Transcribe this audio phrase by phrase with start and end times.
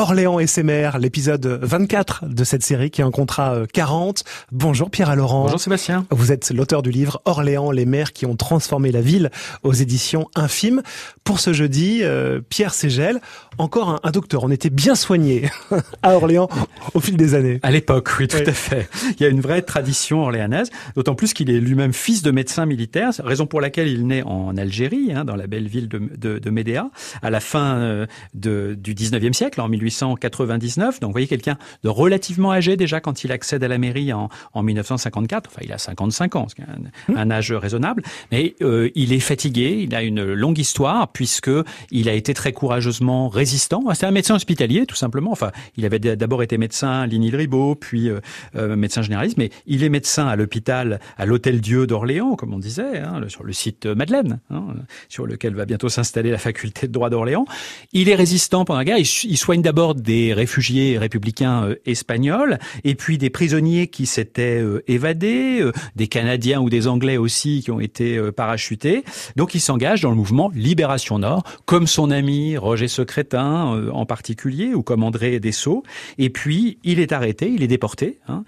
[0.00, 4.24] Orléans et ses maires, l'épisode 24 de cette série qui en comptera 40.
[4.50, 5.42] Bonjour Pierre Laurent.
[5.42, 6.06] Bonjour Sébastien.
[6.10, 9.30] Vous êtes l'auteur du livre Orléans, les maires qui ont transformé la ville
[9.62, 10.80] aux éditions Infime.
[11.22, 13.20] Pour ce jeudi, euh, Pierre Ségel,
[13.58, 14.42] encore un, un, docteur.
[14.42, 15.50] On était bien soigné
[16.02, 16.48] à Orléans
[16.94, 17.60] au fil des années.
[17.62, 18.48] À l'époque, oui, tout oui.
[18.48, 18.88] à fait.
[19.18, 22.64] Il y a une vraie tradition orléanaise, d'autant plus qu'il est lui-même fils de médecin
[22.64, 26.38] militaire, raison pour laquelle il naît en Algérie, hein, dans la belle ville de, de,
[26.38, 26.90] de Médéa,
[27.20, 31.00] à la fin euh, de, du 19e siècle, en 1899.
[31.00, 34.28] Donc, vous voyez, quelqu'un de relativement âgé déjà quand il accède à la mairie en,
[34.52, 35.50] en 1954.
[35.50, 37.18] Enfin, il a 55 ans, c'est un, mmh.
[37.18, 38.02] un, âge raisonnable.
[38.30, 41.50] Mais euh, il est fatigué, il a une longue histoire, puisque
[41.90, 43.82] il a été très courageusement résistant.
[43.94, 45.32] C'est un médecin hospitalier, tout simplement.
[45.32, 48.20] Enfin, il avait d'abord été médecin à Ligny-le-Ribaud, puis euh,
[48.56, 52.58] euh, médecin généraliste, mais il est médecin à l'hôpital, à l'Hôtel Dieu d'Orléans, comme on
[52.58, 54.64] disait, hein, sur le site Madeleine, hein,
[55.08, 57.44] sur lequel va bientôt s'installer la faculté de droit d'Orléans.
[57.92, 58.98] Il est résistant pendant la guerre.
[58.98, 64.60] Il, il soigne d'abord des réfugiés républicains euh, espagnols, et puis des prisonniers qui s'étaient
[64.60, 69.04] euh, évadés, euh, des Canadiens ou des Anglais aussi qui ont été parachutés.
[69.36, 74.74] Donc il s'engage dans le mouvement Libération Nord, comme son ami Roger Secrétin en particulier,
[74.74, 75.82] ou comme André Dessau.
[76.18, 78.44] Et puis il est arrêté, il est déporté hein,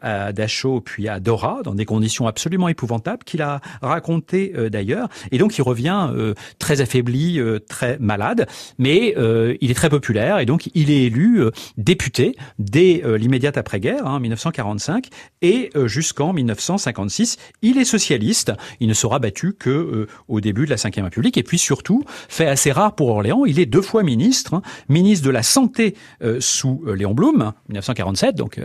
[0.00, 5.08] à Dachau puis à Dora dans des conditions absolument épouvantables qu'il a raconté d'ailleurs.
[5.30, 6.10] Et donc il revient
[6.58, 8.46] très affaibli, très malade,
[8.78, 9.14] mais
[9.60, 11.42] il est très populaire et donc il est élu
[11.76, 15.08] député dès l'immédiate après-guerre, hein, 1945,
[15.42, 17.38] et jusqu'en 1956.
[17.62, 21.36] Il est socialiste, il ne sera battu que euh, au début de la Ve République,
[21.38, 25.24] et puis surtout, fait assez rare pour Orléans, il est deux fois ministre, hein, ministre
[25.26, 28.60] de la Santé euh, sous euh, Léon Blum, 1947, donc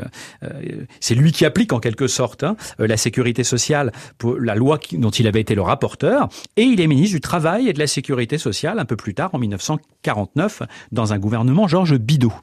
[0.99, 3.91] c'est lui qui applique en quelque sorte hein, la sécurité sociale,
[4.39, 7.73] la loi dont il avait été le rapporteur, et il est ministre du Travail et
[7.73, 12.33] de la Sécurité sociale un peu plus tard, en 1949, dans un gouvernement Bidault.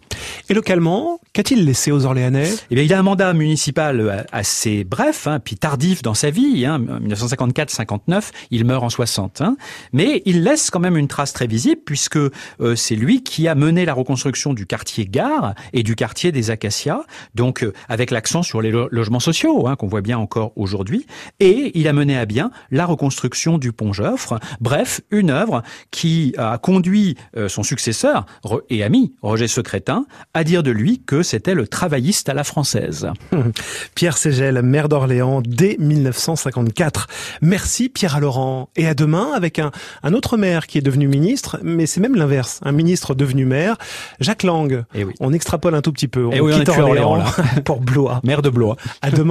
[0.50, 2.50] Et localement, qu'a-t-il laissé aux Orléanais?
[2.70, 6.66] Eh bien, il a un mandat municipal assez bref, hein, puis tardif dans sa vie,
[6.66, 9.56] hein, 1954-59, il meurt en 60, hein,
[9.92, 12.30] mais il laisse quand même une trace très visible puisque euh,
[12.76, 17.02] c'est lui qui a mené la reconstruction du quartier Gare et du quartier des Acacias,
[17.34, 21.06] donc euh, avec l'accent sur les lo logements sociaux hein, qu'on voit bien encore aujourd'hui,
[21.40, 24.38] et il a mené à bien la reconstruction du pont Joffre.
[24.60, 28.26] Bref, une œuvre qui a conduit euh, son successeur
[28.68, 30.04] et ami Roger Secrétin
[30.34, 33.08] à dire de lui que c'était le travailliste à la française.
[33.94, 37.06] Pierre Ségel, maire d'Orléans dès 1954.
[37.40, 38.68] Merci Pierre Laurent.
[38.76, 39.70] Et à demain avec un,
[40.02, 43.76] un autre maire qui est devenu ministre, mais c'est même l'inverse, un ministre devenu maire,
[44.20, 44.84] Jacques Lang.
[44.94, 45.14] Et oui.
[45.20, 46.26] On extrapole un tout petit peu.
[46.26, 47.32] On Et oui, quitte on Orléans, Orléans
[47.64, 48.20] pour Blois.
[48.24, 48.76] Maire de Blois.
[49.00, 49.24] À demain.